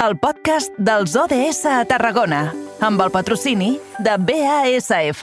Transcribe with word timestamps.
el 0.00 0.16
podcast 0.16 0.72
dels 0.80 1.12
ODS 1.12 1.66
a 1.68 1.82
Tarragona, 1.84 2.40
amb 2.80 3.02
el 3.04 3.10
patrocini 3.12 3.74
de 4.00 4.14
BASF. 4.16 5.20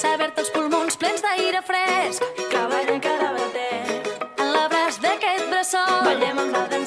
Saber-te 0.00 0.40
els 0.40 0.52
pulmons 0.56 0.96
plens 0.96 1.20
d'aire 1.28 1.60
fresc. 1.68 2.24
Clavall 2.48 2.94
en 2.96 3.04
cada 3.04 3.34
bater. 3.36 4.00
En 4.40 4.54
l'abraç 4.56 4.96
d'aquest 5.04 5.50
bressol. 5.52 5.98
Ballem 6.08 6.46
amb 6.46 6.56
la 6.56 6.64
dansa 6.72 6.79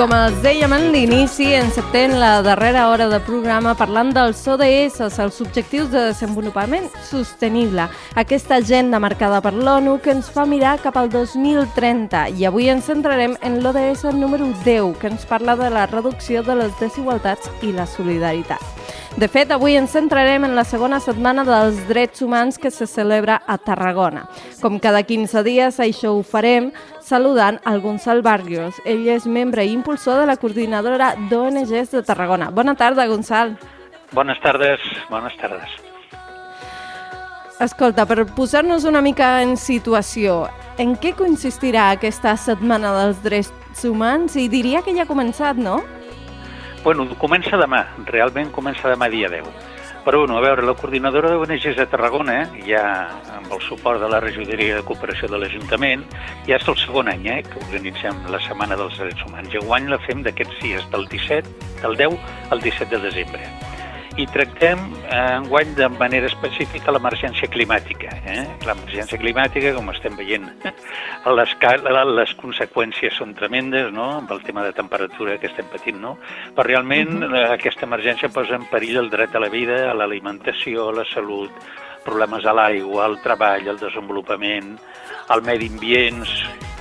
com 0.00 0.14
els 0.16 0.38
dèiem 0.40 0.72
en 0.72 0.86
l'inici, 0.94 1.50
encetem 1.52 2.14
la 2.16 2.38
darrera 2.40 2.86
hora 2.88 3.04
de 3.10 3.18
programa 3.20 3.74
parlant 3.76 4.14
dels 4.16 4.40
ODS, 4.48 4.96
els 5.04 5.40
Objectius 5.44 5.90
de 5.92 6.06
Desenvolupament 6.06 6.86
Sostenible, 7.04 7.84
aquesta 8.16 8.56
agenda 8.62 8.96
marcada 9.02 9.42
per 9.44 9.52
l'ONU 9.52 9.98
que 10.00 10.14
ens 10.14 10.32
fa 10.32 10.46
mirar 10.48 10.78
cap 10.80 10.96
al 10.96 11.12
2030. 11.12 12.30
I 12.32 12.48
avui 12.48 12.72
ens 12.72 12.88
centrarem 12.88 13.36
en 13.44 13.60
l'ODS 13.60 14.08
número 14.16 14.48
10, 14.64 14.94
que 14.96 15.12
ens 15.12 15.28
parla 15.28 15.58
de 15.60 15.68
la 15.68 15.84
reducció 15.92 16.40
de 16.48 16.56
les 16.62 16.72
desigualtats 16.80 17.52
i 17.60 17.76
la 17.76 17.84
solidaritat. 17.84 18.79
De 19.18 19.26
fet, 19.26 19.50
avui 19.50 19.74
ens 19.74 19.90
centrarem 19.90 20.44
en 20.46 20.54
la 20.54 20.62
segona 20.62 21.00
setmana 21.02 21.42
dels 21.44 21.80
drets 21.88 22.22
humans 22.22 22.56
que 22.62 22.70
se 22.70 22.86
celebra 22.86 23.40
a 23.42 23.56
Tarragona. 23.58 24.28
Com 24.62 24.78
cada 24.78 25.02
15 25.02 25.42
dies, 25.42 25.80
això 25.82 26.12
ho 26.14 26.22
farem 26.22 26.70
saludant 27.02 27.58
Gonçal 27.82 28.22
Barrios. 28.22 28.78
Ell 28.86 29.08
és 29.10 29.26
membre 29.26 29.66
i 29.66 29.74
impulsor 29.74 30.20
de 30.20 30.30
la 30.30 30.38
coordinadora 30.38 31.16
d'ONGs 31.28 31.90
de 31.90 32.02
Tarragona. 32.06 32.50
Bona 32.50 32.76
tarda, 32.76 33.08
Gonçal. 33.10 33.56
Bones 34.12 34.40
tardes, 34.40 34.80
bones 35.10 35.36
tardes. 35.42 35.68
Escolta, 37.60 38.06
per 38.06 38.24
posar-nos 38.32 38.86
una 38.88 39.02
mica 39.02 39.42
en 39.42 39.56
situació, 39.58 40.46
en 40.78 40.94
què 40.96 41.12
consistirà 41.18 41.90
aquesta 41.90 42.36
setmana 42.38 42.94
dels 43.02 43.18
drets 43.26 43.84
humans? 43.84 44.38
I 44.38 44.48
diria 44.48 44.80
que 44.86 44.94
ja 44.94 45.02
ha 45.02 45.10
començat, 45.10 45.58
no? 45.58 45.82
Bueno, 46.80 47.04
comença 47.20 47.58
demà, 47.60 47.82
realment 48.08 48.48
comença 48.56 48.88
demà 48.88 49.10
dia 49.12 49.28
10. 49.28 49.48
Però, 50.00 50.22
bueno, 50.22 50.38
a 50.38 50.40
veure, 50.40 50.62
la 50.64 50.72
coordinadora 50.72 51.28
d'ONGs 51.28 51.76
de 51.76 51.84
Tarragona, 51.92 52.38
ja 52.64 52.80
amb 53.36 53.52
el 53.52 53.60
suport 53.60 54.00
de 54.00 54.08
la 54.08 54.20
regidoria 54.24 54.78
de 54.78 54.86
cooperació 54.88 55.28
de 55.28 55.42
l'Ajuntament, 55.42 56.06
ja 56.46 56.56
és 56.56 56.68
el 56.72 56.78
segon 56.80 57.12
any 57.12 57.28
eh, 57.28 57.42
que 57.44 57.60
organitzem 57.60 58.24
la 58.32 58.40
Setmana 58.46 58.80
dels 58.80 58.96
Drets 58.96 59.26
Humans. 59.28 59.52
I 59.52 59.60
enguany 59.60 59.90
la 59.92 60.00
fem 60.06 60.24
d'aquests 60.24 60.62
dies, 60.64 60.88
del 60.94 61.04
17, 61.12 61.52
del 61.82 62.00
10 62.00 62.16
al 62.48 62.64
17 62.64 62.96
de 62.96 63.02
desembre. 63.10 63.69
I 64.20 64.26
tractem 64.28 64.80
eh, 65.08 65.36
enguany 65.38 65.70
de 65.78 65.86
manera 65.88 66.28
específica 66.28 66.92
l'emergència 66.92 67.48
climàtica. 67.48 68.10
Eh? 68.28 68.42
L'emergència 68.68 69.16
climàtica, 69.16 69.72
com 69.72 69.88
estem 69.94 70.18
veient, 70.18 70.44
a 71.24 71.32
l'escala, 71.32 72.02
les 72.04 72.34
conseqüències 72.36 73.16
són 73.16 73.32
tremendes, 73.38 73.88
no?, 73.96 74.10
amb 74.18 74.34
el 74.36 74.42
tema 74.44 74.66
de 74.66 74.74
temperatura 74.76 75.38
que 75.40 75.48
estem 75.48 75.70
patint, 75.72 76.02
no? 76.04 76.18
Però 76.52 76.68
realment 76.68 77.24
eh, 77.30 77.46
aquesta 77.54 77.88
emergència 77.88 78.28
posa 78.34 78.58
en 78.60 78.68
perill 78.68 79.00
el 79.06 79.08
dret 79.14 79.32
a 79.32 79.40
la 79.40 79.48
vida, 79.48 79.86
a 79.88 79.96
l'alimentació, 79.96 80.90
a 80.90 80.98
la 81.00 81.08
salut, 81.14 81.56
problemes 82.04 82.44
a 82.44 82.56
l'aigua, 82.60 83.06
al 83.06 83.20
treball, 83.24 83.72
al 83.72 83.80
desenvolupament, 83.80 84.74
al 85.32 85.48
medi 85.48 85.72
ambient, 85.72 86.26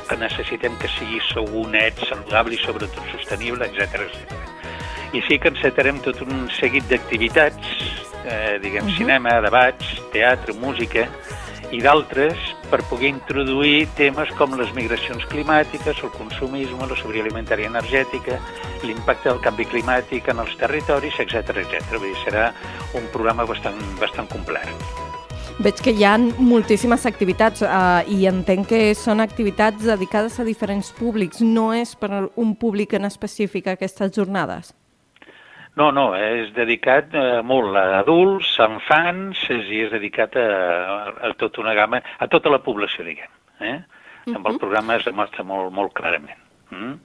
que 0.09 0.19
necessitem 0.19 0.75
que 0.81 0.91
sigui 0.99 1.23
segur, 1.31 1.69
net, 1.71 2.03
saludable 2.09 2.59
i 2.59 2.63
sobretot 2.67 3.13
sostenible, 3.15 3.71
etc 3.71 4.09
etc. 4.09 4.58
I 5.13 5.23
sí 5.25 5.39
que 5.41 5.49
encetarem 5.49 5.97
tot 6.05 6.21
un 6.21 6.47
seguit 6.53 6.85
d'activitats, 6.89 7.73
eh, 8.25 8.59
diguem, 8.61 8.85
uh 8.85 8.89
-huh. 8.89 8.97
cinema, 8.97 9.41
debats, 9.41 10.01
teatre, 10.11 10.53
música 10.53 11.07
i 11.71 11.81
d'altres 11.81 12.37
per 12.69 12.81
poder 12.89 13.09
introduir 13.09 13.87
temes 13.97 14.29
com 14.37 14.55
les 14.57 14.71
migracions 14.73 15.25
climàtiques, 15.29 16.03
el 16.03 16.11
consumisme, 16.11 16.87
la 16.87 16.95
sobirania 16.97 17.27
alimentària 17.27 17.69
energètica, 17.69 18.39
l'impacte 18.83 19.29
del 19.29 19.41
canvi 19.41 19.65
climàtic 19.65 20.29
en 20.29 20.39
els 20.39 20.55
territoris, 20.57 21.19
etc 21.19 21.57
etc. 21.57 21.97
Vull 21.97 22.09
dir, 22.09 22.17
serà 22.23 22.53
un 22.93 23.05
programa 23.13 23.45
bastant, 23.45 23.77
bastant 23.99 24.29
complet. 24.29 24.69
Veig 25.59 25.81
que 25.83 25.91
hi 25.91 26.05
ha 26.07 26.13
moltíssimes 26.17 27.03
activitats 27.05 27.65
eh, 27.67 28.13
i 28.15 28.25
entenc 28.29 28.69
que 28.69 28.93
són 28.95 29.19
activitats 29.19 29.83
dedicades 29.83 30.39
a 30.39 30.45
diferents 30.47 30.93
públics. 30.95 31.41
No 31.41 31.73
és 31.75 31.97
per 31.99 32.29
un 32.39 32.53
públic 32.55 32.95
en 32.95 33.09
específic 33.09 33.67
aquestes 33.67 34.13
jornades? 34.15 34.71
No, 35.79 35.91
no, 35.95 36.09
és 36.17 36.49
dedicat 36.55 37.13
eh, 37.15 37.39
molt 37.47 37.77
a 37.79 38.01
adults, 38.01 38.51
a 38.59 38.67
infants, 38.67 39.45
és, 39.53 39.69
i 39.71 39.83
és 39.85 39.93
dedicat 39.93 40.35
a, 40.35 40.47
a, 40.49 40.97
a 41.29 41.33
tota 41.39 41.63
una 41.63 41.75
gamma, 41.77 42.01
a 42.19 42.27
tota 42.27 42.51
la 42.51 42.59
població, 42.65 43.05
diguem. 43.07 43.31
Eh? 43.59 43.75
Uh 43.75 43.79
-huh. 44.25 44.35
Amb 44.35 44.47
el 44.47 44.59
programa 44.59 44.97
es 44.97 45.05
demostra 45.05 45.43
molt, 45.43 45.71
molt 45.71 45.93
clarament. 45.93 46.39
Mm? 46.71 46.99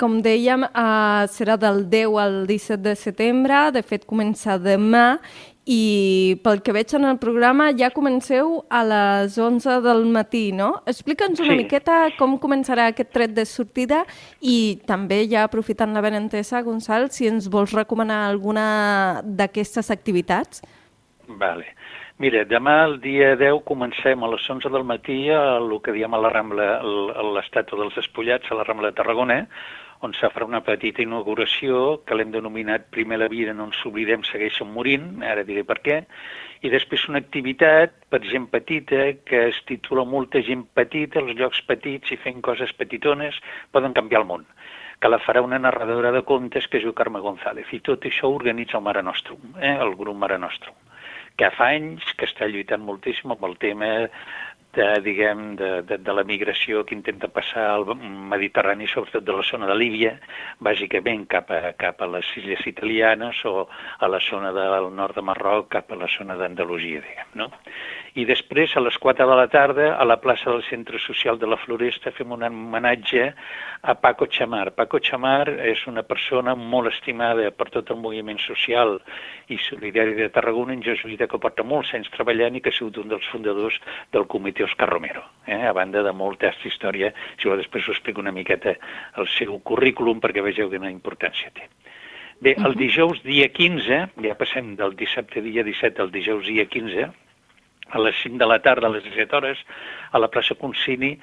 Com 0.00 0.22
dèiem, 0.22 0.64
eh, 0.64 1.24
serà 1.28 1.58
del 1.60 1.90
10 1.90 2.16
al 2.18 2.46
17 2.46 2.82
de 2.82 2.94
setembre, 2.96 3.70
de 3.70 3.82
fet 3.82 4.06
comença 4.06 4.56
demà, 4.58 5.18
i 5.66 6.40
pel 6.42 6.62
que 6.62 6.72
veig 6.72 6.92
en 6.96 7.04
el 7.04 7.18
programa 7.18 7.70
ja 7.76 7.90
comenceu 7.94 8.64
a 8.70 8.80
les 8.84 9.36
11 9.38 9.80
del 9.84 10.06
matí, 10.06 10.52
no? 10.52 10.82
Explica'ns 10.86 11.40
una 11.40 11.52
Sí. 11.52 11.56
miqueta 11.64 12.08
com 12.18 12.38
començarà 12.38 12.88
aquest 12.88 13.12
tret 13.12 13.34
de 13.34 13.44
sortida 13.44 14.04
i 14.40 14.80
també 14.86 15.28
ja 15.28 15.44
aprofitant 15.44 15.92
la 15.92 16.00
benentesa, 16.00 16.62
Gonçal, 16.62 17.10
si 17.10 17.28
ens 17.28 17.48
vols 17.48 17.72
recomanar 17.72 18.28
alguna 18.28 19.20
d'aquestes 19.22 19.90
activitats. 19.90 20.62
Vale. 21.28 21.66
Mira, 22.18 22.44
demà, 22.44 22.84
el 22.84 23.00
dia 23.00 23.34
10, 23.36 23.62
comencem 23.64 24.22
a 24.22 24.28
les 24.28 24.50
11 24.50 24.68
del 24.68 24.84
matí 24.84 25.30
a 25.30 25.56
el 25.56 25.80
que 25.80 25.92
diem 25.92 26.12
a 26.12 26.18
la 26.20 26.28
Rambla, 26.28 26.82
l'estàtua 26.82 27.78
dels 27.78 27.96
Espollats, 27.96 28.50
a 28.50 28.54
la 28.54 28.64
Rambla 28.64 28.90
de 28.90 28.96
Tarragona, 28.98 29.48
on 30.00 30.14
se 30.16 30.28
farà 30.32 30.46
una 30.48 30.62
petita 30.64 31.02
inauguració 31.04 32.00
que 32.08 32.16
l'hem 32.16 32.30
denominat 32.32 32.88
Primer 32.94 33.18
la 33.20 33.28
vida 33.28 33.52
no 33.56 33.68
ens 33.68 33.80
oblidem, 33.86 34.24
segueixen 34.24 34.70
morint, 34.72 35.22
ara 35.26 35.44
diré 35.44 35.64
per 35.68 35.78
què, 35.84 35.98
i 36.64 36.72
després 36.72 37.06
una 37.08 37.20
activitat 37.20 37.96
per 38.12 38.22
gent 38.24 38.48
petita 38.52 39.10
que 39.28 39.46
es 39.50 39.60
titula 39.68 40.06
Molta 40.08 40.42
gent 40.44 40.66
petita, 40.76 41.20
els 41.20 41.36
llocs 41.38 41.60
petits 41.68 42.12
i 42.12 42.20
fent 42.20 42.40
coses 42.44 42.72
petitones 42.76 43.40
poden 43.72 43.96
canviar 43.96 44.24
el 44.24 44.30
món 44.32 44.46
que 45.00 45.08
la 45.08 45.18
farà 45.24 45.40
una 45.40 45.58
narradora 45.58 46.12
de 46.12 46.20
contes 46.28 46.66
que 46.68 46.76
es 46.76 46.84
diu 46.84 46.92
Carme 46.92 47.22
González. 47.24 47.70
I 47.72 47.80
tot 47.80 48.04
això 48.04 48.28
ho 48.28 48.36
organitza 48.36 48.76
el 48.76 48.84
Mare 48.84 49.02
Nostrum, 49.02 49.54
eh? 49.56 49.72
el 49.80 49.94
grup 49.96 50.18
Mare 50.20 50.36
Nostrum, 50.38 50.76
que 51.40 51.48
fa 51.56 51.70
anys 51.72 52.04
que 52.20 52.28
està 52.28 52.48
lluitant 52.50 52.84
moltíssim 52.84 53.32
amb 53.32 53.46
el 53.48 53.56
tema 53.62 53.88
de, 54.74 54.86
diguem, 55.02 55.56
de, 55.58 55.70
de, 55.82 55.98
de 55.98 56.12
la 56.14 56.24
migració 56.26 56.84
que 56.86 56.94
intenta 56.94 57.28
passar 57.32 57.66
al 57.72 57.86
Mediterrani, 58.30 58.86
sobretot 58.90 59.24
de 59.26 59.34
la 59.34 59.46
zona 59.46 59.66
de 59.70 59.76
Líbia, 59.78 60.12
bàsicament 60.62 61.26
cap 61.30 61.50
a, 61.50 61.72
cap 61.78 62.02
a 62.02 62.10
les 62.14 62.28
illes 62.38 62.62
italianes 62.70 63.42
o 63.50 63.66
a 63.66 64.10
la 64.10 64.20
zona 64.30 64.52
del 64.54 64.90
nord 64.94 65.18
de 65.18 65.26
Marroc, 65.26 65.70
cap 65.74 65.90
a 65.90 65.98
la 65.98 66.10
zona 66.16 66.38
d'Andalusia, 66.38 67.02
diguem, 67.06 67.34
no? 67.42 67.50
I 68.18 68.24
després, 68.26 68.72
a 68.74 68.80
les 68.82 68.96
4 68.98 69.26
de 69.28 69.36
la 69.38 69.46
tarda, 69.46 69.92
a 69.94 70.04
la 70.04 70.16
plaça 70.18 70.50
del 70.50 70.64
Centre 70.66 70.98
Social 70.98 71.38
de 71.38 71.46
la 71.46 71.58
Floresta, 71.62 72.10
fem 72.10 72.32
un 72.34 72.42
homenatge 72.42 73.28
a 73.82 73.94
Paco 73.94 74.26
Chamar. 74.26 74.72
Paco 74.74 74.98
Chamar 74.98 75.46
és 75.70 75.84
una 75.86 76.02
persona 76.02 76.56
molt 76.58 76.90
estimada 76.90 77.50
per 77.54 77.68
tot 77.70 77.92
el 77.94 78.00
moviment 78.02 78.40
social 78.42 78.98
i 79.48 79.60
solidari 79.62 80.16
de 80.18 80.28
Tarragona, 80.34 80.74
en 80.74 80.82
jesuïta 80.82 81.28
que 81.30 81.38
porta 81.38 81.62
molts 81.62 81.94
anys 81.94 82.10
treballant 82.10 82.58
i 82.58 82.64
que 82.64 82.74
ha 82.74 82.78
sigut 82.78 82.98
un 82.98 83.14
dels 83.14 83.30
fundadors 83.30 83.78
del 84.10 84.26
comitè 84.26 84.66
Òscar 84.66 84.90
Romero. 84.90 85.22
Eh? 85.46 85.62
A 85.70 85.72
banda 85.76 86.02
de 86.02 86.12
molta 86.12 86.50
història, 86.64 87.14
si 87.38 87.48
vol 87.48 87.62
després 87.62 87.86
us 87.86 87.94
explico 87.94 88.20
una 88.20 88.34
miqueta 88.34 88.74
el 89.22 89.30
seu 89.38 89.58
currículum 89.62 90.18
perquè 90.18 90.42
vegeu 90.42 90.70
quina 90.70 90.90
importància 90.90 91.54
té. 91.54 91.70
Bé, 92.40 92.54
el 92.56 92.74
dijous 92.74 93.20
dia 93.22 93.50
15, 93.52 94.04
ja 94.24 94.36
passem 94.38 94.74
del 94.78 94.94
dissabte 94.96 95.42
dia 95.44 95.62
17 95.62 96.00
al 96.00 96.10
dijous 96.10 96.46
dia 96.48 96.64
15, 96.64 97.10
a 97.90 97.98
les 97.98 98.16
5 98.22 98.38
de 98.38 98.46
la 98.46 98.60
tarda, 98.62 98.88
a 98.88 98.94
les 98.94 99.04
17 99.04 99.36
hores, 99.36 99.58
a 100.12 100.18
la 100.18 100.28
plaça 100.28 100.54
Concini 100.54 101.16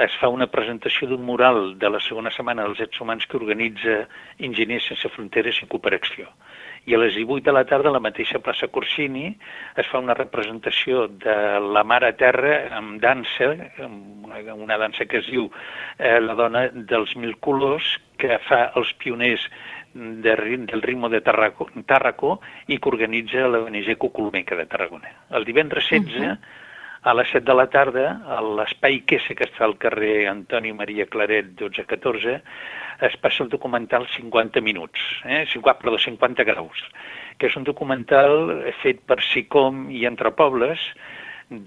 es 0.00 0.14
fa 0.20 0.30
una 0.32 0.48
presentació 0.48 1.08
d'un 1.10 1.24
mural 1.26 1.74
de 1.78 1.90
la 1.90 2.00
segona 2.00 2.30
setmana 2.32 2.64
dels 2.64 2.78
drets 2.80 3.00
humans 3.00 3.26
que 3.28 3.36
organitza 3.36 4.06
Enginyers 4.38 4.88
Sense 4.88 5.10
Fronteres 5.12 5.60
i 5.60 5.68
Cooperació. 5.68 6.30
I 6.88 6.96
a 6.96 6.98
les 6.98 7.14
18 7.14 7.44
de 7.46 7.52
la 7.54 7.64
tarda, 7.68 7.90
a 7.90 7.94
la 7.94 8.02
mateixa 8.02 8.40
plaça 8.42 8.66
Corsini, 8.72 9.28
es 9.78 9.86
fa 9.86 10.00
una 10.02 10.16
representació 10.18 11.06
de 11.06 11.36
la 11.62 11.84
Mare 11.86 12.10
Terra 12.18 12.54
amb 12.78 12.96
dansa, 13.02 13.52
una 14.56 14.80
dansa 14.80 15.06
que 15.06 15.20
es 15.20 15.28
diu 15.30 15.46
eh, 15.98 16.18
La 16.24 16.34
dona 16.34 16.66
dels 16.72 17.14
mil 17.14 17.36
colors, 17.44 17.98
que 18.18 18.38
fa 18.48 18.64
els 18.78 18.90
pioners 18.98 19.44
de, 19.94 20.34
del 20.66 20.82
ritmo 20.82 21.08
de 21.08 21.20
Tarraco, 21.20 21.68
Tàrraco 21.86 22.38
i 22.68 22.78
que 22.78 22.90
organitza 22.90 23.46
l'ONG 23.48 23.94
Cuculmeca 23.98 24.56
de 24.56 24.66
Tarragona. 24.66 25.12
El 25.30 25.44
divendres 25.44 25.88
16, 25.88 26.16
uh 26.16 26.24
-huh. 26.24 26.38
a 27.02 27.14
les 27.14 27.28
7 27.30 27.44
de 27.44 27.54
la 27.54 27.66
tarda, 27.66 28.22
a 28.26 28.40
l'espai 28.40 29.02
Quese, 29.06 29.34
que 29.34 29.44
està 29.44 29.64
al 29.64 29.78
carrer 29.78 30.28
Antoni 30.28 30.72
Maria 30.72 31.06
Claret 31.06 31.46
12-14, 31.56 32.42
es 33.00 33.16
passa 33.16 33.42
el 33.42 33.50
documental 33.50 34.06
50 34.08 34.60
minuts, 34.60 35.00
eh? 35.24 35.44
50, 35.46 35.78
perdó, 35.78 35.98
50 35.98 36.44
graus, 36.44 36.78
que 37.38 37.46
és 37.46 37.56
un 37.56 37.64
documental 37.64 38.62
fet 38.82 39.00
per 39.00 39.20
SICOM 39.20 39.90
i 39.90 40.06
Entre 40.06 40.30
Pobles, 40.30 40.78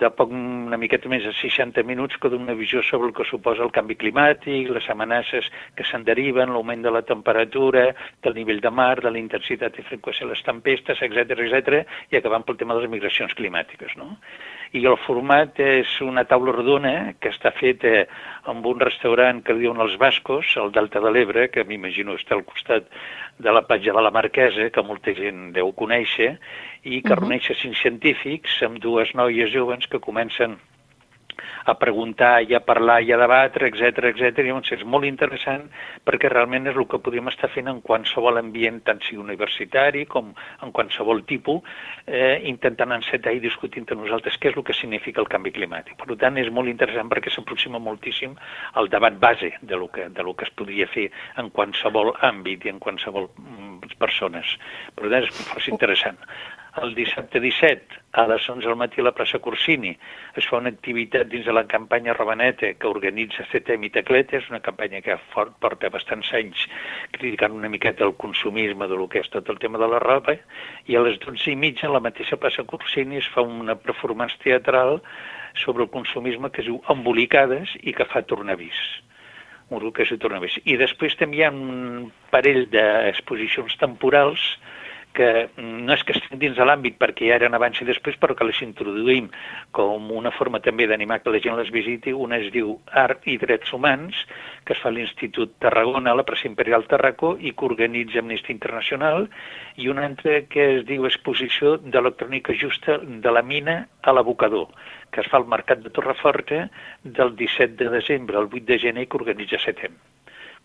de 0.02 0.10
poc 0.18 0.32
una 0.34 0.78
miqueta 0.82 1.10
més 1.12 1.24
de 1.28 1.32
60 1.38 1.84
minuts 1.86 2.18
que 2.22 2.30
d'una 2.34 2.56
visió 2.58 2.82
sobre 2.84 3.10
el 3.10 3.16
que 3.18 3.28
suposa 3.30 3.64
el 3.66 3.74
canvi 3.76 3.98
climàtic, 4.02 4.72
les 4.74 4.90
amenaces 4.90 5.50
que 5.78 5.86
se'n 5.86 6.06
deriven, 6.08 6.54
l'augment 6.54 6.82
de 6.86 6.94
la 6.94 7.04
temperatura, 7.06 7.88
del 8.26 8.38
nivell 8.40 8.62
de 8.64 8.72
mar, 8.74 8.96
de 9.06 9.14
la 9.14 9.22
intensitat 9.22 9.78
i 9.78 9.86
freqüència 9.86 10.26
de 10.26 10.34
les 10.34 10.44
tempestes, 10.48 11.02
etc 11.06 11.38
etc 11.46 11.82
i 12.12 12.20
acabant 12.20 12.48
pel 12.48 12.58
tema 12.58 12.76
de 12.76 12.86
les 12.86 12.94
migracions 12.98 13.38
climàtiques. 13.38 13.94
No? 14.02 14.16
I 14.76 14.82
el 14.90 14.98
format 15.00 15.60
és 15.64 15.92
una 16.04 16.26
taula 16.28 16.52
rodona 16.52 17.14
que 17.24 17.30
està 17.32 17.54
feta 17.56 18.02
amb 18.52 18.66
un 18.68 18.82
restaurant 18.84 19.40
que 19.46 19.56
diuen 19.56 19.80
els 19.86 19.96
Bascos, 20.02 20.52
al 20.60 20.74
Delta 20.76 21.00
de 21.00 21.14
l'Ebre, 21.16 21.48
que 21.54 21.64
m'imagino 21.64 22.18
està 22.20 22.36
al 22.36 22.44
costat 22.44 22.90
de 23.40 23.54
la 23.56 23.64
platja 23.70 23.96
de 23.96 24.04
la 24.04 24.12
Marquesa, 24.12 24.68
que 24.76 24.84
molta 24.84 25.16
gent 25.16 25.54
deu 25.56 25.72
conèixer, 25.80 26.36
i 26.84 27.02
que 27.02 27.14
uh 27.14 27.16
-huh. 27.16 27.20
reuneix 27.22 27.52
cinc 27.62 27.76
científics 27.76 28.62
amb 28.68 28.80
dues 28.84 29.16
noies 29.16 29.52
joves 29.52 29.88
que 29.88 30.00
comencen 30.00 30.60
a 31.66 31.76
preguntar 31.80 32.44
i 32.46 32.56
a 32.56 32.62
parlar 32.66 33.02
i 33.04 33.12
a 33.14 33.20
debatre, 33.20 33.70
etc 33.70 34.12
etc. 34.12 34.46
llavors 34.46 34.72
és 34.76 34.84
molt 34.86 35.08
interessant 35.08 35.68
perquè 36.06 36.30
realment 36.32 36.68
és 36.72 36.78
el 36.78 36.88
que 36.90 37.02
podríem 37.02 37.30
estar 37.32 37.50
fent 37.54 37.70
en 37.72 37.82
qualsevol 37.86 38.40
ambient, 38.42 38.82
tant 38.88 39.02
sigui 39.06 39.22
universitari 39.24 40.06
com 40.10 40.34
en 40.36 40.74
qualsevol 40.76 41.24
tipus, 41.30 41.62
eh, 42.06 42.42
intentant 42.50 42.96
encetar 42.96 43.34
i 43.36 43.44
discutir 43.44 43.84
entre 43.84 43.98
nosaltres 44.00 44.38
què 44.40 44.52
és 44.52 44.58
el 44.58 44.66
que 44.68 44.76
significa 44.78 45.22
el 45.22 45.30
canvi 45.32 45.54
climàtic. 45.56 45.98
Per 46.02 46.18
tant, 46.22 46.38
és 46.42 46.52
molt 46.52 46.72
interessant 46.72 47.10
perquè 47.12 47.34
s'aproxima 47.34 47.80
moltíssim 47.80 48.36
al 48.74 48.90
debat 48.90 49.18
base 49.20 49.54
de 49.62 49.80
lo, 49.80 49.90
que, 49.92 50.10
de 50.10 50.24
lo 50.24 50.36
que 50.36 50.46
es 50.46 50.54
podria 50.56 50.88
fer 50.88 51.10
en 51.42 51.50
qualsevol 51.50 52.14
àmbit 52.22 52.66
i 52.66 52.74
en 52.74 52.80
qualsevol 52.80 53.30
mm, 53.36 53.98
persones. 54.00 54.58
Per 54.96 55.10
tant, 55.10 55.24
és 55.24 55.44
força 55.50 55.74
interessant 55.74 56.22
el 56.82 56.94
dissabte 56.96 57.40
17 57.40 58.00
a 58.12 58.26
les 58.28 58.50
11 58.50 58.68
del 58.68 58.76
matí 58.76 59.00
a 59.02 59.06
la 59.06 59.14
plaça 59.16 59.40
Corsini 59.40 59.94
es 60.36 60.48
fa 60.50 60.60
una 60.60 60.72
activitat 60.74 61.30
dins 61.32 61.46
de 61.48 61.54
la 61.56 61.64
campanya 61.72 62.14
Robaneta 62.14 62.74
que 62.80 62.90
organitza 62.90 63.46
CETEM 63.52 63.88
i 63.88 63.92
Tecleta, 63.96 64.38
és 64.40 64.50
una 64.52 64.60
campanya 64.64 65.02
que 65.06 65.16
fort, 65.32 65.56
porta 65.64 65.92
bastants 65.94 66.34
anys 66.36 66.66
criticant 67.16 67.56
una 67.56 67.72
miqueta 67.72 68.04
el 68.08 68.16
consumisme 68.20 68.90
de 68.92 69.00
lo 69.00 69.08
que 69.08 69.24
és 69.24 69.32
tot 69.32 69.50
el 69.50 69.60
tema 69.64 69.80
de 69.80 69.90
la 69.92 70.02
roba 70.04 70.36
i 70.88 70.96
a 70.96 71.06
les 71.06 71.20
12 71.24 71.54
i 71.54 71.58
mitja 71.60 71.88
a 71.88 71.96
la 71.96 72.04
mateixa 72.04 72.40
plaça 72.42 72.68
Corsini 72.68 73.22
es 73.24 73.32
fa 73.32 73.46
una 73.46 73.78
performance 73.80 74.38
teatral 74.44 75.00
sobre 75.56 75.88
el 75.88 75.90
consumisme 75.90 76.52
que 76.52 76.64
es 76.64 76.68
diu 76.68 76.82
Embolicades 76.92 77.78
i 77.84 77.96
que 77.96 78.08
fa 78.12 78.26
Tornavís 78.28 78.80
un 79.70 79.82
que 79.92 80.04
es 80.04 80.10
diu 80.12 80.20
Tornavís. 80.22 80.60
I 80.70 80.76
després 80.78 81.16
també 81.18 81.40
hi 81.40 81.44
ha 81.48 81.50
un 81.50 82.12
parell 82.30 82.68
d'exposicions 82.70 83.74
temporals 83.82 84.44
que 85.16 85.30
no 85.58 85.94
és 85.96 86.04
que 86.06 86.14
estiguin 86.16 86.42
dins 86.42 86.58
de 86.60 86.66
l'àmbit 86.68 86.98
perquè 87.02 87.30
ja 87.30 87.38
eren 87.40 87.56
abans 87.58 87.80
i 87.82 87.88
després, 87.88 88.18
però 88.22 88.36
que 88.38 88.48
les 88.48 88.60
introduïm 88.66 89.30
com 89.76 90.10
una 90.12 90.34
forma 90.36 90.62
també 90.64 90.88
d'animar 90.90 91.22
que 91.24 91.34
la 91.34 91.42
gent 91.44 91.58
les 91.60 91.72
visiti. 91.74 92.14
Una 92.14 92.40
es 92.44 92.52
diu 92.54 92.76
Art 93.04 93.26
i 93.32 93.38
Drets 93.42 93.74
Humans, 93.74 94.24
que 94.66 94.76
es 94.76 94.82
fa 94.84 94.92
a 94.92 94.96
l'Institut 94.96 95.56
Tarragona, 95.64 96.12
a 96.12 96.20
la 96.20 96.26
Pressa 96.28 96.50
Imperial 96.50 96.88
Tarracó, 96.92 97.36
i 97.40 97.54
que 97.54 97.68
organitza 97.70 98.20
Amnistia 98.22 98.54
Internacional, 98.56 99.30
i 99.82 99.90
una 99.92 100.06
altra 100.10 100.42
que 100.52 100.68
es 100.80 100.84
diu 100.90 101.08
Exposició 101.10 101.78
d'Electrònica 101.82 102.56
Justa 102.62 103.00
de 103.02 103.34
la 103.34 103.46
Mina 103.46 103.80
a 104.04 104.14
l'Abocador, 104.14 104.68
que 105.12 105.24
es 105.24 105.32
fa 105.32 105.40
al 105.42 105.50
Mercat 105.52 105.82
de 105.86 105.94
Torreforta 105.96 106.68
del 107.04 107.36
17 107.40 107.80
de 107.84 107.90
desembre 108.00 108.38
al 108.38 108.52
8 108.52 108.68
de 108.68 108.80
gener 108.88 109.08
i 109.08 109.10
que 109.10 109.22
organitza 109.24 109.62
Setem. 109.64 109.96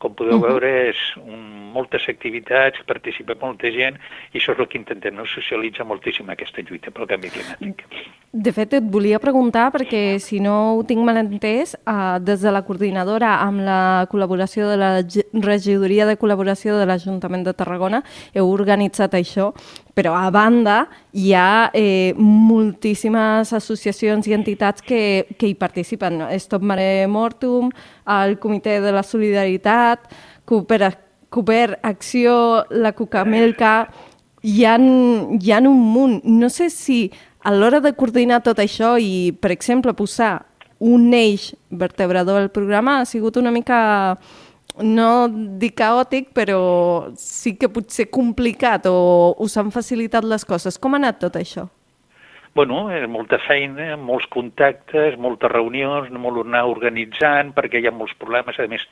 Com 0.01 0.15
podeu 0.17 0.39
uh 0.39 0.41
-huh. 0.41 0.49
veure, 0.49 0.71
és 0.89 1.01
un, 1.21 1.41
moltes 1.75 2.09
activitats, 2.09 2.81
participa 2.89 3.37
molta 3.41 3.71
gent, 3.71 3.99
i 4.33 4.39
això 4.39 4.55
és 4.55 4.59
el 4.59 4.69
que 4.69 4.79
intentem, 4.79 5.15
no? 5.15 5.27
socialitzar 5.27 5.87
moltíssim 5.87 6.29
aquesta 6.33 6.63
lluita 6.63 6.91
pel 6.91 7.07
canvi 7.07 7.31
climàtic. 7.35 7.85
De 8.33 8.53
fet, 8.55 8.77
et 8.79 8.85
volia 8.87 9.19
preguntar, 9.19 9.73
perquè 9.75 10.21
si 10.23 10.37
no 10.39 10.77
ho 10.77 10.83
tinc 10.87 11.03
mal 11.03 11.17
entès, 11.19 11.73
eh, 11.75 12.19
des 12.23 12.39
de 12.39 12.51
la 12.55 12.61
coordinadora, 12.63 13.33
amb 13.43 13.59
la 13.67 14.07
col·laboració 14.07 14.69
de 14.71 14.77
la 14.79 14.91
regidoria 15.43 16.07
de 16.07 16.15
col·laboració 16.17 16.77
de 16.79 16.85
l'Ajuntament 16.87 17.43
de 17.43 17.53
Tarragona, 17.59 18.05
heu 18.33 18.47
organitzat 18.47 19.17
això, 19.19 19.49
però 19.99 20.15
a 20.15 20.31
banda 20.31 20.87
hi 21.11 21.33
ha 21.35 21.73
eh, 21.75 22.15
moltíssimes 22.15 23.51
associacions 23.53 24.29
i 24.29 24.37
entitats 24.39 24.81
que, 24.81 25.27
que 25.37 25.49
hi 25.49 25.57
participen. 25.59 26.23
Stop 26.39 26.63
Mare 26.63 27.09
Mortum, 27.09 27.73
el 28.07 28.39
Comitè 28.39 28.79
de 28.79 28.93
la 28.95 29.03
Solidaritat, 29.03 30.07
Cooper, 30.47 30.93
Cooper 31.31 31.81
Acció, 31.83 32.63
la 32.71 32.93
Cucamelca... 32.93 33.91
Hi 34.41 34.63
ha, 34.65 34.79
hi 34.81 35.51
ha 35.53 35.59
un 35.69 35.81
munt. 35.93 36.23
No 36.25 36.49
sé 36.49 36.71
si 36.73 37.11
a 37.43 37.55
l'hora 37.55 37.81
de 37.81 37.95
coordinar 37.97 38.43
tot 38.45 38.61
això 38.61 38.97
i, 39.01 39.33
per 39.33 39.51
exemple, 39.55 39.95
posar 39.97 40.47
un 40.81 41.13
eix 41.13 41.51
vertebrador 41.69 42.41
al 42.41 42.53
programa 42.53 43.01
ha 43.01 43.09
sigut 43.09 43.37
una 43.37 43.53
mica 43.53 43.81
no 44.81 45.29
dic 45.61 45.77
caòtic, 45.81 46.31
però 46.37 47.11
sí 47.19 47.57
que 47.59 47.69
potser 47.69 48.09
complicat 48.13 48.87
o 48.89 49.35
us 49.45 49.57
han 49.59 49.73
facilitat 49.75 50.25
les 50.25 50.45
coses. 50.45 50.79
Com 50.79 50.95
ha 50.95 51.01
anat 51.03 51.21
tot 51.21 51.37
això? 51.37 51.67
Bueno, 52.55 52.89
és 52.91 53.05
molta 53.07 53.39
feina, 53.45 53.93
molts 53.97 54.27
contactes, 54.33 55.15
moltes 55.23 55.53
reunions, 55.53 56.11
molt 56.11 56.41
anar 56.43 56.65
organitzant, 56.67 57.53
perquè 57.55 57.79
hi 57.79 57.87
ha 57.87 57.95
molts 57.95 58.17
problemes. 58.19 58.59
A 58.59 58.67
més, 58.71 58.83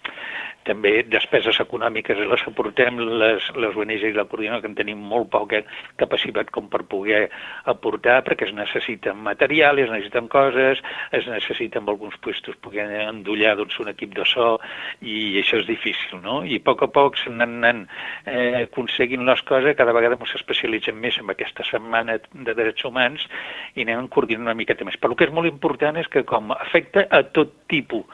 també 0.68 0.92
despeses 1.08 1.58
econòmiques 1.64 2.20
les 2.30 2.44
aportem 2.50 3.00
les, 3.00 3.48
les 3.56 3.76
ONG 3.76 4.04
i 4.08 4.12
la 4.14 4.26
coordinadora, 4.28 4.62
que 4.62 4.70
en 4.70 4.76
tenim 4.78 5.00
molt 5.12 5.30
poca 5.32 5.62
capacitat 6.00 6.52
com 6.54 6.68
per 6.70 6.84
poder 6.90 7.24
aportar, 7.70 8.20
perquè 8.26 8.48
es 8.48 8.54
necessiten 8.56 9.18
material, 9.24 9.80
es 9.82 9.90
necessiten 9.92 10.28
coses, 10.32 10.82
es 11.16 11.28
necessiten 11.30 11.88
alguns 11.88 12.16
puestos 12.24 12.58
poder 12.64 12.86
endollar 13.06 13.56
doncs, 13.58 13.78
un 13.82 13.92
equip 13.94 14.14
de 14.18 14.26
so, 14.28 14.56
i 15.00 15.38
això 15.40 15.62
és 15.62 15.68
difícil, 15.68 16.20
no? 16.24 16.40
I 16.44 16.60
a 16.60 16.64
poc 16.64 16.84
a 16.84 16.90
poc 16.92 17.18
s'han 17.22 17.86
eh, 18.26 18.64
aconseguint 18.64 19.26
les 19.28 19.42
coses, 19.48 19.76
cada 19.78 19.96
vegada 19.96 20.18
ens 20.18 20.36
especialitzem 20.38 20.98
més 21.00 21.18
en 21.20 21.30
aquesta 21.32 21.66
setmana 21.68 22.18
de 22.32 22.56
drets 22.56 22.84
humans 22.84 23.24
i 23.74 23.86
anem 23.86 24.08
coordinant 24.12 24.48
una 24.50 24.58
miqueta 24.58 24.86
més. 24.86 24.98
Però 25.00 25.14
el 25.14 25.20
que 25.20 25.28
és 25.28 25.34
molt 25.34 25.50
important 25.50 25.96
és 26.00 26.08
que 26.12 26.24
com 26.28 26.52
afecta 26.56 27.06
a 27.10 27.24
tot 27.34 27.54
tipus 27.72 28.06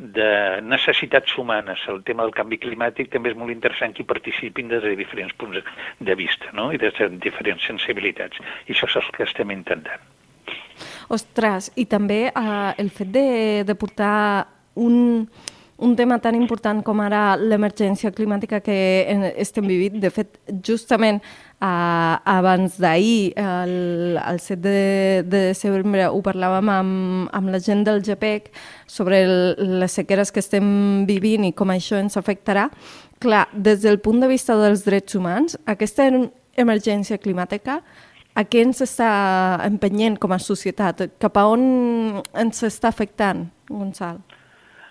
de 0.00 0.60
necessitats 0.64 1.36
humanes, 1.38 1.82
el 1.92 2.00
tema 2.06 2.24
del 2.24 2.32
canvi 2.36 2.58
climàtic, 2.62 3.10
també 3.12 3.32
és 3.32 3.36
molt 3.36 3.52
interessant 3.52 3.92
que 3.94 4.02
hi 4.02 4.08
participin 4.08 4.70
des 4.72 4.82
de 4.84 4.94
diferents 4.96 5.34
punts 5.36 5.60
de 6.00 6.16
vista 6.16 6.54
no? 6.56 6.70
i 6.72 6.80
des 6.80 6.96
de 6.96 7.10
diferents 7.20 7.66
sensibilitats. 7.68 8.40
I 8.66 8.72
això 8.72 8.88
és 8.88 8.96
el 9.02 9.12
que 9.16 9.26
estem 9.28 9.52
intentant. 9.52 10.08
Ostres, 11.12 11.70
i 11.76 11.84
també 11.90 12.20
eh, 12.30 12.72
el 12.80 12.90
fet 12.94 13.12
de, 13.12 13.28
de 13.68 13.76
portar 13.76 14.46
un, 14.80 15.28
un 15.80 15.94
tema 15.96 16.18
tan 16.20 16.36
important 16.36 16.82
com 16.84 17.00
ara 17.00 17.36
l'emergència 17.40 18.12
climàtica 18.12 18.60
que 18.60 18.76
estem 19.40 19.66
vivint. 19.68 20.00
De 20.02 20.10
fet, 20.14 20.36
justament 20.64 21.20
Uh, 21.60 22.16
abans 22.24 22.78
d'ahir, 22.80 23.34
el, 23.36 24.16
el 24.16 24.38
7 24.40 24.62
de, 24.64 25.24
de 25.28 25.40
desembre, 25.50 26.06
ho 26.08 26.22
parlàvem 26.24 26.70
amb, 26.72 27.26
amb 27.36 27.52
la 27.52 27.60
gent 27.60 27.82
del 27.84 28.00
GPEC 28.00 28.48
sobre 28.88 29.18
el, 29.26 29.34
les 29.82 29.92
sequeres 29.92 30.32
que 30.32 30.40
estem 30.40 31.04
vivint 31.04 31.44
i 31.44 31.52
com 31.52 31.68
això 31.68 32.00
ens 32.00 32.16
afectarà. 32.16 32.70
Clar, 33.20 33.42
des 33.52 33.84
del 33.84 34.00
punt 34.00 34.24
de 34.24 34.32
vista 34.32 34.56
dels 34.56 34.86
drets 34.88 35.20
humans, 35.20 35.58
aquesta 35.68 36.08
emergència 36.56 37.20
climàtica 37.20 37.82
a 38.32 38.48
què 38.48 38.64
ens 38.64 38.80
està 38.80 39.12
empenyent 39.68 40.16
com 40.16 40.32
a 40.32 40.40
societat? 40.40 41.10
Cap 41.20 41.36
a 41.36 41.44
on 41.52 42.22
ens 42.32 42.64
està 42.64 42.88
afectant, 42.88 43.50
Gonçal? 43.68 44.24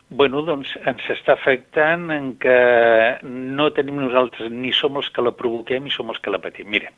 Bueno, 0.10 0.42
doncs 0.42 0.72
ens 0.90 1.06
està 1.14 1.36
afectant 1.36 2.08
en 2.10 2.32
que 2.42 2.56
no 3.24 3.68
tenim 3.78 4.00
nosaltres, 4.02 4.50
ni 4.50 4.72
som 4.74 4.98
els 4.98 5.10
que 5.14 5.22
la 5.22 5.36
provoquem 5.38 5.86
ni 5.86 5.94
som 5.94 6.10
els 6.10 6.18
que 6.24 6.34
la 6.34 6.42
patim. 6.42 6.72
Mira, 6.74 6.90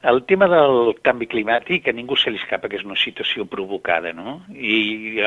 El 0.00 0.22
tema 0.24 0.46
del 0.48 0.94
canvi 1.04 1.26
climàtic, 1.28 1.90
a 1.90 1.92
ningú 1.92 2.16
se 2.16 2.30
li 2.32 2.38
escapa 2.40 2.70
que 2.72 2.78
és 2.78 2.84
una 2.86 2.96
situació 2.96 3.44
provocada, 3.44 4.14
no? 4.16 4.38
I 4.48 5.20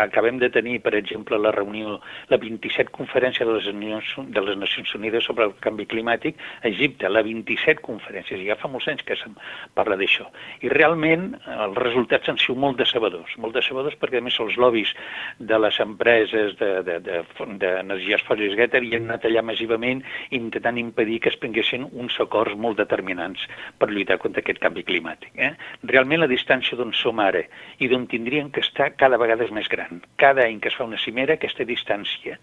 acabem 0.00 0.38
de 0.40 0.48
tenir, 0.48 0.78
per 0.80 0.94
exemple, 0.96 1.36
la 1.36 1.50
reunió, 1.52 1.98
la 2.32 2.38
27 2.40 2.88
conferència 2.88 3.44
de 3.44 3.58
les, 3.58 3.68
Unions, 3.68 4.14
de 4.32 4.44
les 4.46 4.56
Nacions 4.56 4.94
Unides 4.96 5.28
sobre 5.28 5.44
el 5.44 5.52
canvi 5.60 5.84
climàtic 5.90 6.40
a 6.62 6.70
Egipte, 6.70 7.10
la 7.12 7.20
27 7.26 7.84
conferències, 7.84 8.40
i 8.40 8.48
ja 8.48 8.56
fa 8.56 8.70
molts 8.72 8.88
anys 8.88 9.04
que 9.04 9.18
se'n 9.20 9.36
parla 9.76 9.98
d'això. 10.00 10.30
I 10.64 10.72
realment 10.72 11.28
els 11.44 11.76
resultats 11.84 12.32
han 12.32 12.40
sigut 12.40 12.62
molt 12.64 12.80
decebedors, 12.80 13.36
molt 13.44 13.60
decebedors 13.60 14.00
perquè 14.00 14.24
a 14.24 14.24
més 14.24 14.40
els 14.40 14.56
lobbies 14.56 14.94
de 15.36 15.60
les 15.66 15.82
empreses 15.84 16.56
d'energies 16.56 17.60
de, 17.60 18.00
de, 18.00 18.08
de 18.16 18.24
fòssils 18.24 18.56
hi 18.56 18.96
han 18.96 19.04
anat 19.04 19.28
allà 19.28 19.44
massivament 19.44 20.00
intentant 20.32 20.80
impedir 20.80 21.20
que 21.20 21.28
es 21.28 21.36
prenguessin 21.44 21.84
uns 21.92 22.16
acords 22.24 22.56
molt 22.56 22.80
determinants 22.80 23.44
per 23.76 23.92
lluitar 23.92 24.13
lluitar 24.14 24.18
contra 24.22 24.42
aquest 24.42 24.60
canvi 24.60 24.84
climàtic. 24.84 25.32
Eh? 25.34 25.54
Realment 25.84 26.22
la 26.22 26.30
distància 26.30 26.76
d'on 26.76 26.92
som 26.92 27.18
ara 27.20 27.42
i 27.78 27.88
d'on 27.88 28.06
tindríem 28.06 28.50
que 28.50 28.60
estar 28.60 28.94
cada 28.96 29.18
vegada 29.18 29.44
és 29.44 29.52
més 29.52 29.68
gran. 29.68 30.02
Cada 30.16 30.44
any 30.44 30.60
que 30.60 30.68
es 30.68 30.76
fa 30.76 30.84
una 30.84 30.98
cimera, 30.98 31.34
aquesta 31.34 31.64
distància 31.64 32.38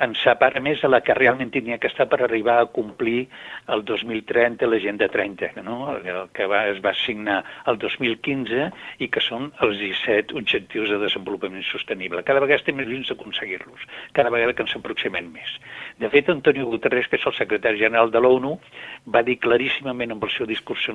ens 0.00 0.22
separa 0.24 0.60
més 0.64 0.80
de 0.82 0.88
la 0.88 1.00
que 1.04 1.16
realment 1.16 1.52
tenia 1.54 1.78
que 1.78 1.90
estar 1.90 2.06
per 2.10 2.22
arribar 2.22 2.58
a 2.60 2.68
complir 2.74 3.26
el 3.74 3.84
2030 3.88 4.68
l'agenda 4.68 5.08
30, 5.08 5.62
no? 5.62 5.78
el 5.96 6.28
que 6.34 6.46
va, 6.50 6.64
es 6.72 6.80
va 6.84 6.94
signar 7.02 7.42
el 7.70 7.78
2015 7.82 8.68
i 9.04 9.08
que 9.12 9.22
són 9.24 9.50
els 9.66 9.78
17 9.80 10.36
objectius 10.38 10.90
de 10.92 11.00
desenvolupament 11.02 11.64
sostenible. 11.68 12.24
Cada 12.26 12.40
vegada 12.42 12.60
estem 12.60 12.78
més 12.78 12.88
lluny 12.88 13.04
d'aconseguir-los, 13.08 13.88
cada 14.16 14.32
vegada 14.34 14.54
que 14.56 14.64
ens 14.66 14.76
aproximem 14.78 15.32
més. 15.34 15.58
De 16.00 16.08
fet, 16.12 16.30
Antonio 16.32 16.68
Guterres, 16.70 17.08
que 17.10 17.20
és 17.20 17.26
el 17.28 17.36
secretari 17.36 17.80
general 17.82 18.10
de 18.10 18.22
l'ONU, 18.22 18.56
va 19.12 19.24
dir 19.26 19.38
claríssimament 19.42 20.14
amb 20.14 20.24
el 20.24 20.34
seu 20.34 20.48
discurs 20.48 20.88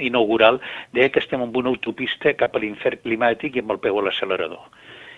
inaugural 0.00 0.60
deia 0.92 1.10
que 1.12 1.20
estem 1.20 1.42
en 1.42 1.52
una 1.56 1.72
autopista 1.72 2.32
cap 2.38 2.56
a 2.56 2.62
l'infern 2.62 3.02
climàtic 3.04 3.56
i 3.56 3.62
amb 3.64 3.74
el 3.74 3.80
peu 3.82 3.98
a 3.98 4.04
l'accelerador 4.06 4.70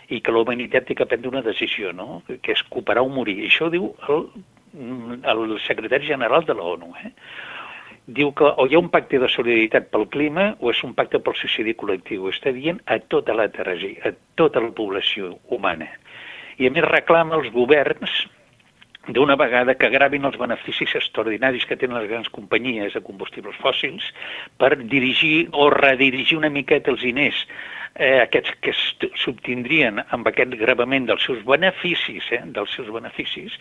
i 0.09 0.21
que 0.21 0.33
la 0.33 0.43
humanitat 0.45 0.87
té 0.89 0.97
que 0.99 1.07
prendre 1.09 1.31
una 1.31 1.43
decisió, 1.43 1.93
no? 1.93 2.23
que 2.27 2.53
és 2.53 2.63
cooperar 2.69 3.05
o 3.05 3.11
morir. 3.13 3.39
I 3.41 3.49
això 3.49 3.69
ho 3.69 3.73
diu 3.73 3.91
el, 4.09 4.27
el 5.33 5.59
secretari 5.65 6.07
general 6.11 6.45
de 6.45 6.57
l'ONU. 6.59 6.93
Eh? 7.05 7.13
Diu 8.19 8.35
que 8.37 8.45
o 8.45 8.67
hi 8.69 8.77
ha 8.77 8.83
un 8.83 8.91
pacte 8.93 9.19
de 9.21 9.31
solidaritat 9.33 9.89
pel 9.93 10.07
clima 10.13 10.51
o 10.61 10.71
és 10.75 10.83
un 10.85 10.93
pacte 10.97 11.23
pel 11.25 11.37
suïcidi 11.41 11.77
col·lectiu. 11.81 12.27
Ho 12.27 12.33
està 12.35 12.53
dient 12.53 12.83
a 12.85 12.99
tota 13.01 13.37
la 13.37 13.49
terra, 13.49 13.77
a 14.05 14.13
tota 14.37 14.61
la 14.61 14.73
població 14.77 15.39
humana. 15.49 15.89
I 16.61 16.69
a 16.69 16.75
més 16.75 16.85
reclama 16.87 17.39
als 17.39 17.49
governs 17.55 18.27
d'una 19.09 19.37
vegada 19.37 19.75
que 19.77 19.91
gravin 19.93 20.25
els 20.25 20.37
beneficis 20.41 20.95
extraordinaris 20.97 21.67
que 21.69 21.77
tenen 21.77 21.99
les 21.99 22.09
grans 22.09 22.29
companyies 22.33 22.95
de 22.97 23.03
combustibles 23.05 23.57
fòssils 23.61 24.07
per 24.61 24.77
dirigir 24.81 25.49
o 25.53 25.69
redirigir 25.73 26.39
una 26.39 26.53
miqueta 26.53 26.93
els 26.93 27.05
diners 27.05 27.45
eh, 27.95 28.21
aquests 28.23 28.55
que 28.63 28.75
s'obtindrien 29.23 30.03
amb 30.15 30.27
aquest 30.29 30.57
gravament 30.61 31.07
dels 31.09 31.25
seus 31.27 31.43
beneficis, 31.47 32.31
eh, 32.33 32.43
dels 32.57 32.73
seus 32.75 32.91
beneficis, 32.91 33.59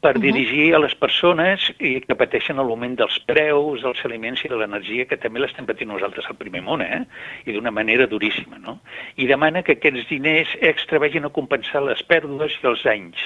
per 0.00 0.16
uh 0.16 0.18
-huh. 0.18 0.22
dirigir 0.22 0.74
a 0.74 0.78
les 0.78 0.94
persones 0.94 1.72
i 1.78 2.00
que 2.00 2.14
pateixen 2.14 2.56
l'augment 2.56 2.96
dels 2.96 3.18
preus, 3.20 3.82
dels 3.82 4.04
aliments 4.04 4.44
i 4.44 4.48
de 4.48 4.56
l'energia, 4.56 5.04
que 5.04 5.16
també 5.16 5.40
l'estem 5.40 5.66
patint 5.66 5.90
nosaltres 5.90 6.26
al 6.26 6.36
primer 6.36 6.62
món, 6.62 6.80
eh? 6.80 7.04
i 7.44 7.52
d'una 7.52 7.70
manera 7.70 8.06
duríssima. 8.06 8.58
No? 8.58 8.80
I 9.16 9.26
demana 9.26 9.62
que 9.62 9.72
aquests 9.72 10.08
diners 10.08 10.48
extra 10.60 10.98
vagin 10.98 11.24
a 11.24 11.28
compensar 11.28 11.82
les 11.82 12.02
pèrdues 12.02 12.52
i 12.62 12.66
els 12.66 12.82
danys 12.82 13.18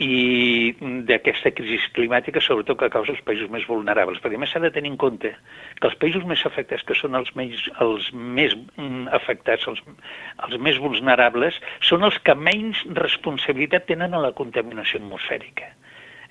i 0.00 0.72
d'aquesta 1.06 1.52
crisi 1.52 1.90
climàtica, 1.92 2.40
sobretot 2.40 2.78
que 2.80 2.88
causa 2.90 3.12
els 3.12 3.20
països 3.26 3.50
més 3.52 3.66
vulnerables. 3.68 4.22
Perquè 4.22 4.40
més 4.40 4.50
s'ha 4.50 4.62
de 4.62 4.72
tenir 4.72 4.90
en 4.94 4.96
compte 4.96 5.34
que 5.78 5.88
els 5.88 5.98
països 6.00 6.24
més 6.28 6.44
afectats, 6.48 6.84
que 6.88 6.96
són 6.96 7.14
els 7.18 7.30
més, 7.36 7.68
els 7.84 8.08
més 8.14 8.56
mm, 8.56 9.12
afectats, 9.12 9.68
els, 9.68 9.84
els 10.48 10.58
més 10.58 10.80
vulnerables, 10.82 11.60
són 11.84 12.08
els 12.08 12.18
que 12.24 12.34
menys 12.34 12.82
responsabilitat 12.98 13.86
tenen 13.90 14.16
a 14.16 14.24
la 14.24 14.32
contaminació 14.32 15.02
atmosfèrica. 15.02 15.70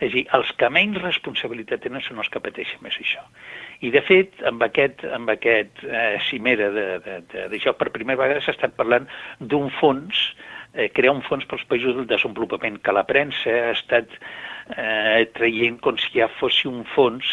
És 0.01 0.10
a 0.10 0.15
dir, 0.15 0.24
els 0.34 0.50
que 0.58 0.68
menys 0.74 0.98
responsabilitat 1.03 1.84
tenen 1.86 2.01
són 2.01 2.24
els 2.24 2.30
que 2.34 2.41
pateixen 2.41 2.82
més 2.82 2.96
això. 2.98 3.22
I, 3.86 3.91
de 3.94 4.01
fet, 4.01 4.39
amb 4.50 4.63
aquest, 4.65 5.06
amb 5.13 5.30
aquest 5.30 5.84
eh, 5.86 6.18
cimera 6.25 6.72
d'això, 6.74 7.75
per 7.77 7.91
primera 7.94 8.18
vegada 8.18 8.41
s'ha 8.41 8.56
estat 8.56 8.74
parlant 8.80 9.06
d'un 9.39 9.70
fons 9.77 10.32
crear 10.96 11.12
un 11.16 11.24
fons 11.28 11.44
pels 11.50 11.66
països 11.68 11.98
del 11.98 12.08
desenvolupament, 12.08 12.80
que 12.84 12.96
la 12.96 13.04
premsa 13.08 13.51
ha 13.68 13.74
estat 13.75 14.13
eh, 14.78 15.28
traient 15.36 15.80
com 15.84 15.98
si 16.00 16.13
ja 16.16 16.30
fos 16.40 16.62
un 16.70 16.84
fons 16.94 17.28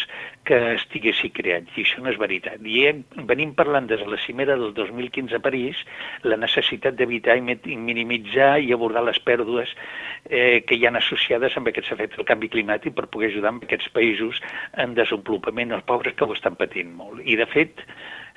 que 0.49 0.57
estiguessi 0.73 1.29
creat, 1.35 1.67
i 1.77 1.83
això 1.83 2.01
no 2.01 2.09
és 2.09 2.17
veritat. 2.17 2.63
I 2.65 2.85
hem, 2.89 3.01
venim 3.29 3.51
parlant 3.57 3.85
des 3.89 4.01
de 4.01 4.07
la 4.09 4.17
cimera 4.23 4.55
del 4.57 4.73
2015 4.73 5.37
a 5.37 5.41
París 5.45 5.77
la 6.25 6.39
necessitat 6.41 6.97
d'evitar 6.97 7.37
i 7.37 7.77
minimitzar 7.77 8.55
i 8.63 8.73
abordar 8.73 9.03
les 9.05 9.19
pèrdues 9.21 9.75
eh, 10.25 10.65
que 10.65 10.79
hi 10.79 10.87
han 10.89 10.97
associades 10.97 11.57
amb 11.57 11.69
aquests 11.69 11.93
efectes 11.93 12.17
del 12.17 12.29
canvi 12.31 12.49
climàtic 12.55 12.97
per 12.97 13.09
poder 13.13 13.29
ajudar 13.29 13.53
en 13.53 13.61
aquests 13.67 13.91
països 13.93 14.41
en 14.81 14.97
desenvolupament, 14.97 15.75
els 15.75 15.85
pobres 15.85 16.17
que 16.17 16.25
ho 16.25 16.33
estan 16.33 16.57
patint 16.57 16.95
molt. 16.97 17.21
I, 17.23 17.37
de 17.37 17.47
fet, 17.53 17.85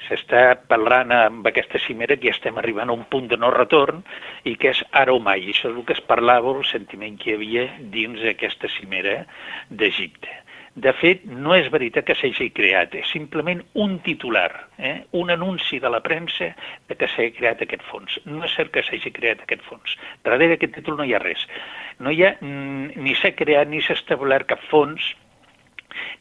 s'està 0.06 0.42
parlant 0.68 1.12
amb 1.16 1.47
aquesta 1.49 1.80
cimera 1.87 2.16
que 2.16 2.30
ja 2.30 2.37
estem 2.37 2.59
arribant 2.61 2.90
a 2.90 2.97
un 2.99 3.04
punt 3.12 3.28
de 3.30 3.38
no 3.40 3.50
retorn 3.54 4.02
i 4.44 4.56
que 4.56 4.73
és 4.75 4.85
ara 5.02 5.14
o 5.14 5.21
mai. 5.23 5.47
I 5.47 5.54
això 5.54 5.71
és 5.71 5.76
el 5.76 5.85
que 5.88 5.97
es 5.97 6.04
parlava, 6.12 6.54
el 6.56 6.64
sentiment 6.68 7.18
que 7.18 7.32
hi 7.32 7.37
havia 7.38 7.66
dins 7.94 8.25
aquesta 8.35 8.71
cimera 8.76 9.23
d'Egipte. 9.71 10.42
De 10.75 10.92
fet, 10.97 11.26
no 11.28 11.52
és 11.52 11.66
veritat 11.68 12.06
que 12.09 12.14
s'hagi 12.16 12.47
creat, 12.56 12.94
és 12.97 13.11
simplement 13.12 13.59
un 13.85 13.99
titular, 14.06 14.49
eh? 14.78 15.02
un 15.21 15.28
anunci 15.35 15.76
de 15.82 15.90
la 15.92 16.00
premsa 16.00 16.49
de 16.88 16.97
que 16.97 17.09
s'ha 17.12 17.28
creat 17.37 17.61
aquest 17.61 17.85
fons. 17.90 18.16
No 18.25 18.40
és 18.47 18.54
cert 18.56 18.73
que 18.73 18.85
s'hagi 18.87 19.12
creat 19.12 19.42
aquest 19.44 19.66
fons. 19.68 19.99
Darrere 20.25 20.56
aquest 20.56 20.73
títol 20.78 20.97
no 20.97 21.04
hi 21.04 21.12
ha 21.12 21.21
res. 21.21 21.44
No 22.00 22.11
hi 22.11 22.25
ha, 22.25 22.32
mm, 22.40 23.04
ni 23.04 23.12
s'ha 23.21 23.35
creat 23.37 23.68
ni 23.68 23.82
s'ha 23.85 23.99
establert 24.00 24.49
cap 24.49 24.64
fons 24.71 25.12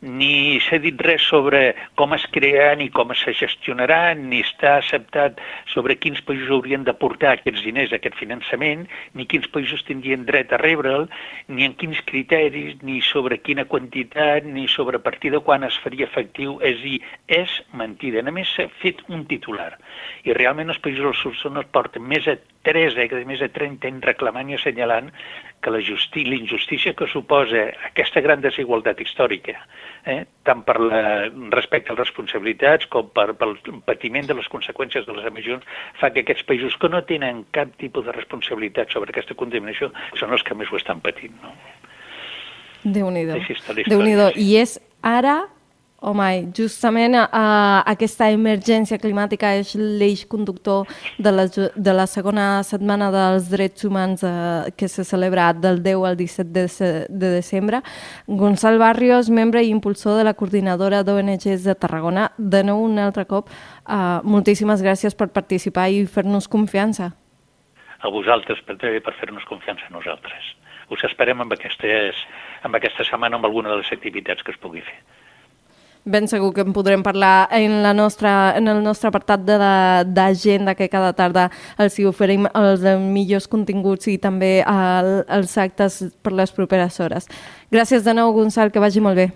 ni 0.01 0.59
s'ha 0.65 0.79
dit 0.81 0.99
res 1.05 1.23
sobre 1.29 1.75
com 1.99 2.13
es 2.17 2.25
crea 2.33 2.71
ni 2.79 2.89
com 2.89 3.13
se 3.17 3.33
gestionarà, 3.37 4.13
ni 4.17 4.41
està 4.43 4.77
acceptat 4.79 5.39
sobre 5.73 5.97
quins 5.99 6.21
països 6.25 6.51
haurien 6.51 6.85
de 6.87 6.95
portar 6.97 7.35
aquests 7.35 7.63
diners, 7.65 7.93
aquest 7.93 8.17
finançament, 8.19 8.87
ni 9.17 9.27
quins 9.29 9.47
països 9.53 9.83
tindrien 9.87 10.25
dret 10.27 10.53
a 10.53 10.59
rebre'l, 10.61 11.07
ni 11.47 11.67
en 11.67 11.75
quins 11.79 12.01
criteris, 12.07 12.77
ni 12.85 12.99
sobre 13.05 13.39
quina 13.41 13.65
quantitat, 13.65 14.47
ni 14.47 14.67
sobre 14.71 14.97
a 14.97 15.03
partir 15.03 15.31
de 15.35 15.43
quan 15.45 15.63
es 15.67 15.77
faria 15.83 16.07
efectiu. 16.09 16.57
És 16.61 16.79
a 16.79 16.83
dir, 16.83 16.99
és 17.41 17.57
mentida. 17.77 18.23
Només 18.25 18.49
s'ha 18.55 18.67
fet 18.81 19.03
un 19.09 19.25
titular. 19.29 19.73
I 20.25 20.35
realment 20.37 20.73
els 20.73 20.81
països 20.81 21.05
del 21.07 21.17
sud 21.19 21.37
són 21.39 21.61
els 21.61 21.69
porten 21.73 22.05
més 22.07 22.25
de 22.27 22.37
3 22.67 22.97
dècades, 22.97 23.25
més 23.27 23.41
de 23.41 23.49
30 23.49 23.89
anys 23.89 24.05
reclamant 24.05 24.49
i 24.49 24.57
assenyalant 24.57 25.09
que 25.61 25.71
la 25.71 25.79
l'injustícia 25.79 26.93
que 26.97 27.07
suposa 27.07 27.67
aquesta 27.91 28.21
gran 28.21 28.41
desigualtat 28.41 28.99
històrica, 28.99 29.53
eh, 30.05 30.25
tant 30.43 30.63
per 30.65 30.79
la, 30.81 31.01
respecte 31.53 31.91
a 31.91 31.95
les 31.95 32.01
responsabilitats 32.07 32.89
com 32.89 33.09
per, 33.13 33.33
pel 33.37 33.55
patiment 33.85 34.25
de 34.27 34.37
les 34.39 34.49
conseqüències 34.49 35.05
de 35.05 35.13
les 35.13 35.29
emissions, 35.29 35.63
fa 35.99 36.09
que 36.09 36.25
aquests 36.25 36.43
països 36.49 36.77
que 36.81 36.89
no 36.89 37.03
tenen 37.05 37.45
cap 37.51 37.75
tipus 37.77 38.05
de 38.05 38.15
responsabilitat 38.17 38.89
sobre 38.91 39.13
aquesta 39.13 39.37
contaminació 39.37 39.91
són 40.19 40.33
els 40.33 40.43
que 40.43 40.57
més 40.57 40.71
ho 40.71 40.81
estan 40.81 40.99
patint. 40.99 41.37
No? 41.43 41.53
Déu-n'hi-do. 42.83 43.37
déu 43.85 44.01
déu 44.01 44.31
I 44.35 44.55
és 44.63 44.79
ara 45.05 45.43
Home, 46.01 46.47
justament 46.57 47.13
uh, 47.13 47.83
aquesta 47.85 48.25
emergència 48.33 48.97
climàtica 48.97 49.51
és 49.59 49.75
l'eix 49.77 50.23
conductor 50.25 50.89
de 51.21 51.29
la, 51.29 51.45
de 51.45 51.93
la 51.93 52.07
segona 52.09 52.45
setmana 52.65 53.11
dels 53.13 53.51
drets 53.51 53.85
humans 53.85 54.23
uh, 54.25 54.71
que 54.73 54.89
s'ha 54.89 55.05
celebrat 55.05 55.59
del 55.61 55.77
10 55.85 56.07
al 56.09 56.17
17 56.17 56.49
de, 56.55 56.65
de 57.05 57.31
desembre. 57.35 57.83
Gonçal 58.25 58.81
Barrios, 58.81 59.29
membre 59.29 59.61
i 59.61 59.69
impulsor 59.69 60.17
de 60.17 60.25
la 60.25 60.33
coordinadora 60.33 61.03
d'ONGs 61.05 61.69
de 61.69 61.77
Tarragona, 61.77 62.31
de 62.33 62.65
nou 62.65 62.81
un 62.87 62.97
altre 62.97 63.29
cop, 63.29 63.53
uh, 63.53 64.25
moltíssimes 64.25 64.81
gràcies 64.81 65.13
per 65.13 65.29
participar 65.29 65.91
i 65.93 66.07
fer-nos 66.09 66.49
confiança. 66.49 67.13
A 68.01 68.09
vosaltres 68.09 68.65
per, 68.65 68.81
per 68.81 69.17
fer-nos 69.21 69.45
confiança 69.45 69.85
a 69.85 69.93
nosaltres. 69.93 70.55
Us 70.89 71.05
esperem 71.05 71.45
amb, 71.45 71.53
aquestes, 71.53 72.25
amb 72.65 72.81
aquesta 72.81 73.05
setmana 73.05 73.37
amb 73.37 73.45
alguna 73.45 73.69
de 73.69 73.83
les 73.83 73.93
activitats 73.93 74.41
que 74.41 74.57
es 74.57 74.63
pugui 74.65 74.81
fer 74.81 75.03
ben 76.05 76.27
segur 76.27 76.53
que 76.55 76.63
en 76.65 76.73
podrem 76.73 77.03
parlar 77.03 77.47
en, 77.51 77.81
la 77.83 77.93
nostra, 77.93 78.53
en 78.57 78.67
el 78.67 78.81
nostre 78.83 79.11
apartat 79.11 79.45
d'agenda 79.45 80.75
que 80.75 80.89
cada 80.89 81.13
tarda 81.13 81.49
els 81.77 81.99
hi 81.99 82.07
oferim 82.09 82.47
els 82.55 82.85
millors 83.01 83.47
continguts 83.51 84.09
i 84.09 84.17
també 84.17 84.59
el, 84.65 85.13
els 85.29 85.57
actes 85.61 86.01
per 86.23 86.33
les 86.33 86.51
properes 86.55 86.99
hores. 86.99 87.29
Gràcies 87.71 88.03
de 88.07 88.17
nou, 88.17 88.33
Gonçal, 88.33 88.73
que 88.73 88.83
vagi 88.83 89.03
molt 89.03 89.19
bé. 89.19 89.31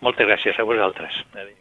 Moltes 0.00 0.26
gràcies 0.26 0.58
a 0.58 0.66
vosaltres. 0.66 1.24
Adéu. 1.34 1.59